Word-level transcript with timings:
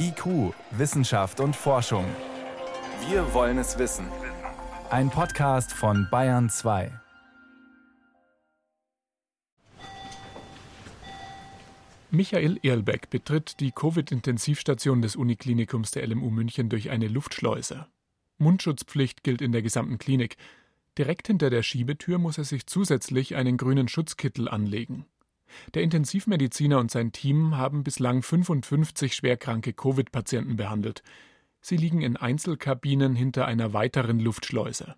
IQ, 0.00 0.54
Wissenschaft 0.70 1.40
und 1.40 1.54
Forschung. 1.54 2.04
Wir 3.08 3.34
wollen 3.34 3.58
es 3.58 3.78
wissen. 3.78 4.06
Ein 4.88 5.10
Podcast 5.10 5.72
von 5.72 6.08
Bayern 6.10 6.48
2. 6.48 6.90
Michael 12.10 12.58
Erlbeck 12.62 13.10
betritt 13.10 13.60
die 13.60 13.72
Covid-Intensivstation 13.72 15.02
des 15.02 15.16
Uniklinikums 15.16 15.90
der 15.90 16.06
LMU 16.06 16.30
München 16.30 16.70
durch 16.70 16.88
eine 16.88 17.08
Luftschleuse. 17.08 17.86
Mundschutzpflicht 18.38 19.22
gilt 19.22 19.42
in 19.42 19.52
der 19.52 19.60
gesamten 19.60 19.98
Klinik. 19.98 20.36
Direkt 20.96 21.26
hinter 21.26 21.50
der 21.50 21.62
Schiebetür 21.62 22.16
muss 22.16 22.38
er 22.38 22.44
sich 22.44 22.66
zusätzlich 22.66 23.36
einen 23.36 23.58
grünen 23.58 23.88
Schutzkittel 23.88 24.48
anlegen. 24.48 25.04
Der 25.74 25.82
Intensivmediziner 25.82 26.78
und 26.78 26.90
sein 26.90 27.12
Team 27.12 27.56
haben 27.56 27.84
bislang 27.84 28.22
55 28.22 29.14
schwerkranke 29.14 29.72
Covid-Patienten 29.72 30.56
behandelt. 30.56 31.02
Sie 31.60 31.76
liegen 31.76 32.02
in 32.02 32.16
Einzelkabinen 32.16 33.14
hinter 33.14 33.46
einer 33.46 33.72
weiteren 33.72 34.20
Luftschleuse. 34.20 34.94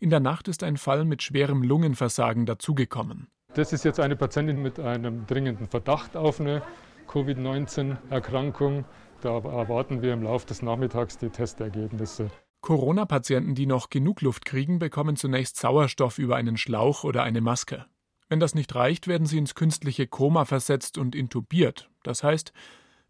In 0.00 0.10
der 0.10 0.20
Nacht 0.20 0.48
ist 0.48 0.62
ein 0.62 0.76
Fall 0.76 1.04
mit 1.04 1.22
schwerem 1.22 1.62
Lungenversagen 1.62 2.46
dazugekommen. 2.46 3.28
Das 3.54 3.72
ist 3.72 3.84
jetzt 3.84 4.00
eine 4.00 4.16
Patientin 4.16 4.60
mit 4.62 4.80
einem 4.80 5.26
dringenden 5.26 5.68
Verdacht 5.68 6.16
auf 6.16 6.40
eine 6.40 6.62
Covid-19-Erkrankung. 7.08 8.84
Da 9.20 9.38
erwarten 9.38 10.02
wir 10.02 10.12
im 10.12 10.22
Laufe 10.22 10.46
des 10.46 10.62
Nachmittags 10.62 11.18
die 11.18 11.28
Testergebnisse. 11.28 12.30
Corona-Patienten, 12.62 13.54
die 13.54 13.66
noch 13.66 13.90
genug 13.90 14.22
Luft 14.22 14.44
kriegen, 14.44 14.78
bekommen 14.78 15.16
zunächst 15.16 15.58
Sauerstoff 15.58 16.18
über 16.18 16.36
einen 16.36 16.56
Schlauch 16.56 17.04
oder 17.04 17.22
eine 17.22 17.40
Maske. 17.40 17.84
Wenn 18.28 18.40
das 18.40 18.54
nicht 18.54 18.74
reicht, 18.74 19.06
werden 19.06 19.26
sie 19.26 19.38
ins 19.38 19.54
künstliche 19.54 20.06
Koma 20.06 20.44
versetzt 20.44 20.98
und 20.98 21.14
intubiert. 21.14 21.90
Das 22.02 22.22
heißt, 22.22 22.52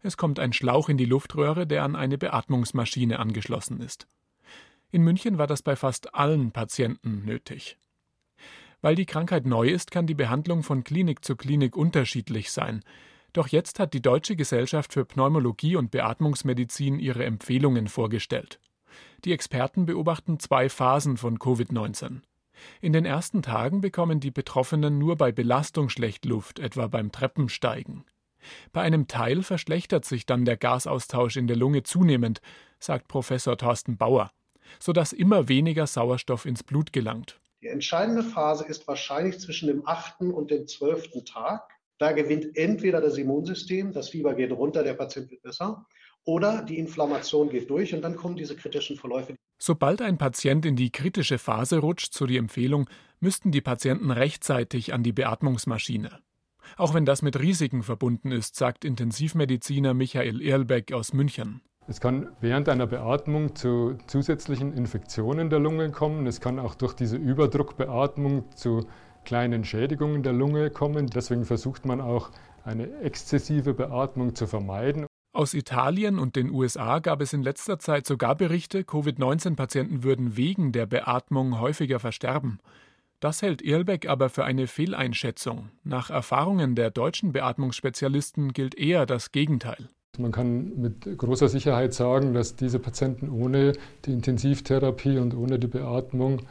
es 0.01 0.17
kommt 0.17 0.39
ein 0.39 0.53
Schlauch 0.53 0.89
in 0.89 0.97
die 0.97 1.05
Luftröhre, 1.05 1.65
der 1.65 1.83
an 1.83 1.95
eine 1.95 2.17
Beatmungsmaschine 2.17 3.19
angeschlossen 3.19 3.79
ist. 3.81 4.07
In 4.91 5.01
München 5.01 5.37
war 5.37 5.47
das 5.47 5.61
bei 5.61 5.75
fast 5.75 6.13
allen 6.13 6.51
Patienten 6.51 7.25
nötig. 7.25 7.77
Weil 8.81 8.95
die 8.95 9.07
Krankheit 9.07 9.45
neu 9.45 9.69
ist, 9.69 9.89
kann 9.89 10.05
die 10.05 10.13
Behandlung 10.13 10.61
von 10.61 10.83
Klinik 10.83 11.25
zu 11.25 11.35
Klinik 11.35 11.75
unterschiedlich 11.75 12.51
sein. 12.51 12.83
Doch 13.33 13.47
jetzt 13.47 13.79
hat 13.79 13.93
die 13.93 14.01
Deutsche 14.01 14.35
Gesellschaft 14.35 14.93
für 14.93 15.05
Pneumologie 15.05 15.75
und 15.75 15.91
Beatmungsmedizin 15.91 16.99
ihre 16.99 17.25
Empfehlungen 17.25 17.87
vorgestellt. 17.87 18.59
Die 19.25 19.33
Experten 19.33 19.85
beobachten 19.85 20.39
zwei 20.39 20.69
Phasen 20.69 21.17
von 21.17 21.39
Covid-19. 21.39 22.21
In 22.81 22.93
den 22.93 23.05
ersten 23.05 23.41
Tagen 23.41 23.81
bekommen 23.81 24.19
die 24.19 24.31
Betroffenen 24.31 24.97
nur 24.97 25.15
bei 25.15 25.31
Belastung 25.31 25.89
schlecht 25.89 26.25
Luft, 26.25 26.59
etwa 26.59 26.87
beim 26.87 27.11
Treppensteigen. 27.11 28.05
Bei 28.71 28.81
einem 28.81 29.07
Teil 29.07 29.43
verschlechtert 29.43 30.05
sich 30.05 30.25
dann 30.25 30.45
der 30.45 30.57
Gasaustausch 30.57 31.37
in 31.37 31.47
der 31.47 31.57
Lunge 31.57 31.83
zunehmend, 31.83 32.41
sagt 32.79 33.07
Professor 33.07 33.57
Thorsten 33.57 33.97
Bauer, 33.97 34.31
sodass 34.79 35.13
immer 35.13 35.47
weniger 35.47 35.87
Sauerstoff 35.87 36.45
ins 36.45 36.63
Blut 36.63 36.93
gelangt. 36.93 37.39
Die 37.61 37.67
entscheidende 37.67 38.23
Phase 38.23 38.65
ist 38.65 38.87
wahrscheinlich 38.87 39.39
zwischen 39.39 39.67
dem 39.67 39.87
achten 39.87 40.31
und 40.31 40.51
dem 40.51 40.67
zwölften 40.67 41.25
Tag. 41.25 41.67
Da 41.97 42.11
gewinnt 42.11 42.55
entweder 42.57 43.01
das 43.01 43.17
Immunsystem, 43.17 43.93
das 43.93 44.09
Fieber 44.09 44.35
geht 44.35 44.51
runter, 44.51 44.83
der 44.83 44.93
Patient 44.93 45.31
wird 45.31 45.41
besser, 45.41 45.85
oder 46.25 46.61
die 46.63 46.77
Inflammation 46.77 47.49
geht 47.49 47.69
durch 47.69 47.93
und 47.93 48.01
dann 48.01 48.15
kommen 48.15 48.35
diese 48.35 48.55
kritischen 48.55 48.97
Verläufe. 48.97 49.35
Sobald 49.57 50.01
ein 50.01 50.17
Patient 50.17 50.65
in 50.65 50.75
die 50.75 50.91
kritische 50.91 51.37
Phase 51.37 51.79
rutscht, 51.79 52.13
so 52.13 52.25
die 52.25 52.37
Empfehlung, 52.37 52.89
müssten 53.19 53.51
die 53.51 53.61
Patienten 53.61 54.11
rechtzeitig 54.11 54.93
an 54.93 55.03
die 55.03 55.13
Beatmungsmaschine. 55.13 56.19
Auch 56.77 56.93
wenn 56.93 57.05
das 57.05 57.21
mit 57.21 57.39
Risiken 57.39 57.83
verbunden 57.83 58.31
ist, 58.31 58.55
sagt 58.55 58.85
Intensivmediziner 58.85 59.93
Michael 59.93 60.41
Erlbeck 60.41 60.91
aus 60.93 61.13
München. 61.13 61.61
Es 61.87 62.01
kann 62.01 62.29
während 62.41 62.67
einer 62.67 62.87
Beatmung 62.87 63.55
zu 63.55 63.95
zusätzlichen 64.07 64.73
Infektionen 64.73 65.51
der 65.51 65.59
Lunge 65.59 65.91
kommen. 65.91 66.25
Es 66.25 66.41
kann 66.41 66.57
auch 66.57 66.73
durch 66.73 66.93
diese 66.93 67.17
Überdruckbeatmung 67.17 68.51
zu 68.55 68.87
kleinen 69.23 69.63
Schädigungen 69.63 70.23
der 70.23 70.33
Lunge 70.33 70.71
kommen. 70.71 71.07
Deswegen 71.07 71.45
versucht 71.45 71.85
man 71.85 72.01
auch 72.01 72.31
eine 72.63 73.01
exzessive 73.01 73.75
Beatmung 73.75 74.33
zu 74.33 74.47
vermeiden. 74.47 75.05
Aus 75.35 75.53
Italien 75.53 76.17
und 76.17 76.37
den 76.37 76.49
USA 76.49 76.99
gab 76.99 77.19
es 77.19 77.33
in 77.33 77.43
letzter 77.43 77.77
Zeit 77.77 78.05
sogar 78.07 78.35
Berichte, 78.35 78.85
Covid-19-Patienten 78.85 80.01
würden 80.01 80.37
wegen 80.37 80.71
der 80.71 80.85
Beatmung 80.85 81.59
häufiger 81.59 81.99
versterben. 81.99 82.59
Das 83.19 83.41
hält 83.41 83.61
Irlbeck 83.61 84.07
aber 84.07 84.29
für 84.29 84.45
eine 84.45 84.65
Fehleinschätzung. 84.65 85.71
Nach 85.83 86.09
Erfahrungen 86.09 86.75
der 86.75 86.89
deutschen 86.89 87.33
Beatmungsspezialisten 87.33 88.53
gilt 88.53 88.75
eher 88.75 89.05
das 89.05 89.33
Gegenteil. 89.33 89.89
Man 90.17 90.31
kann 90.31 90.71
mit 90.79 91.17
großer 91.17 91.49
Sicherheit 91.49 91.93
sagen, 91.93 92.33
dass 92.33 92.55
diese 92.55 92.79
Patienten 92.79 93.27
ohne 93.27 93.73
die 94.05 94.13
Intensivtherapie 94.13 95.17
und 95.17 95.35
ohne 95.35 95.59
die 95.59 95.67
Beatmung 95.67 96.43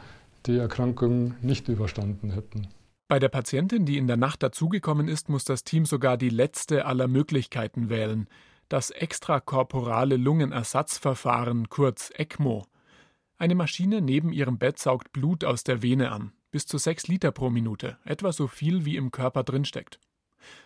die 0.45 0.57
Erkrankung 0.57 1.33
nicht 1.41 1.69
überstanden 1.69 2.29
hätten. 2.29 2.67
Bei 3.07 3.17
der 3.17 3.29
Patientin, 3.29 3.87
die 3.87 3.97
in 3.97 4.05
der 4.05 4.17
Nacht 4.17 4.43
dazugekommen 4.43 5.07
ist, 5.07 5.27
muss 5.27 5.43
das 5.43 5.63
Team 5.63 5.87
sogar 5.87 6.17
die 6.17 6.29
letzte 6.29 6.85
aller 6.85 7.07
Möglichkeiten 7.07 7.89
wählen 7.89 8.27
das 8.69 8.89
extrakorporale 8.89 10.17
Lungenersatzverfahren, 10.17 11.69
kurz 11.69 12.11
ECMO. 12.15 12.65
Eine 13.37 13.55
Maschine 13.55 14.01
neben 14.01 14.31
ihrem 14.31 14.57
Bett 14.57 14.79
saugt 14.79 15.11
Blut 15.11 15.43
aus 15.43 15.63
der 15.63 15.81
Vene 15.81 16.11
an, 16.11 16.31
bis 16.51 16.65
zu 16.65 16.77
sechs 16.77 17.07
Liter 17.07 17.31
pro 17.31 17.49
Minute, 17.49 17.97
etwa 18.05 18.31
so 18.31 18.47
viel 18.47 18.85
wie 18.85 18.95
im 18.95 19.11
Körper 19.11 19.43
drinsteckt. 19.43 19.99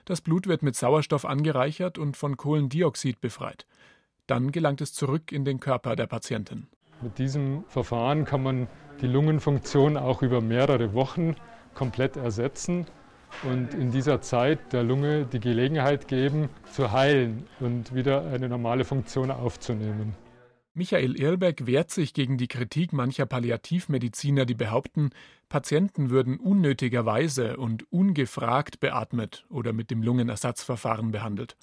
Das 0.06 0.22
Blut 0.22 0.48
wird 0.48 0.62
mit 0.62 0.76
Sauerstoff 0.76 1.26
angereichert 1.26 1.98
und 1.98 2.16
von 2.18 2.38
Kohlendioxid 2.38 3.22
befreit. 3.22 3.66
Dann 4.28 4.52
gelangt 4.52 4.82
es 4.82 4.94
zurück 4.94 5.32
in 5.32 5.46
den 5.46 5.59
Körper 5.59 5.96
der 5.96 6.08
Patientin. 6.08 6.68
Mit 7.02 7.18
diesem 7.18 7.64
Verfahren 7.68 8.26
kann 8.26 8.44
man 8.44 8.68
die 9.02 9.08
Lungenfunktion 9.08 9.98
auch 9.98 10.22
über 10.22 10.42
mehrere 10.42 10.94
Wochen 10.94 11.36
komplett 11.74 12.18
ersetzen 12.18 12.86
und 13.44 13.73
in 13.73 13.91
dieser 13.91 14.22
Zeit 14.22 14.73
der 14.73 14.84
Lunge 14.84 15.25
die 15.25 15.40
Gelegenheit 15.40 16.07
geben, 16.07 16.50
zu 16.72 16.91
heilen 16.91 17.47
und 17.59 17.94
wieder 17.94 18.25
eine 18.25 18.50
normale 18.50 18.85
Funktion 18.85 19.31
aufzunehmen. 19.31 20.16
Michael 20.73 21.19
Irlbeck 21.19 21.66
wehrt 21.66 21.91
sich 21.91 22.13
gegen 22.13 22.38
die 22.38 22.47
Kritik 22.47 22.94
mancher 22.94 23.25
Palliativmediziner, 23.25 24.45
die 24.45 24.53
behaupten, 24.53 25.09
Patienten 25.50 26.09
würden 26.09 26.38
unnötigerweise 26.38 27.57
und 27.57 27.91
ungefragt 27.91 28.79
beatmet 28.79 29.46
oder 29.50 29.73
mit 29.73 29.91
dem 29.91 30.03
Lungenersatzverfahren 30.03 31.11
behandelt. 31.11 31.57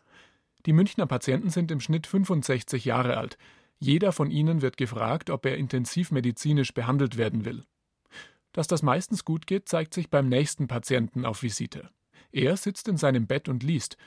Die 0.66 0.72
Münchner 0.72 1.06
Patienten 1.06 1.50
sind 1.50 1.70
im 1.70 1.80
Schnitt 1.80 2.06
65 2.08 2.84
Jahre 2.84 3.16
alt. 3.16 3.38
Jeder 3.78 4.10
von 4.10 4.30
ihnen 4.30 4.60
wird 4.60 4.76
gefragt, 4.76 5.30
ob 5.30 5.46
er 5.46 5.56
intensivmedizinisch 5.56 6.74
behandelt 6.74 7.16
werden 7.16 7.44
will. 7.44 7.64
Dass 8.56 8.66
das 8.66 8.82
meistens 8.82 9.26
gut 9.26 9.46
geht, 9.46 9.68
zeigt 9.68 9.92
sich 9.92 10.08
beim 10.08 10.30
nächsten 10.30 10.66
Patienten 10.66 11.26
auf 11.26 11.42
Visite. 11.42 11.90
Er 12.32 12.56
sitzt 12.56 12.88
in 12.88 12.96
seinem 12.96 13.26
Bett 13.26 13.50
und 13.50 13.62
liest. 13.62 13.98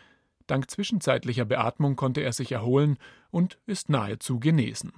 Dank 0.47 0.71
zwischenzeitlicher 0.71 1.45
Beatmung 1.45 1.95
konnte 1.95 2.21
er 2.21 2.33
sich 2.33 2.51
erholen 2.51 2.97
und 3.29 3.59
ist 3.67 3.89
nahezu 3.89 4.39
genesen. 4.39 4.93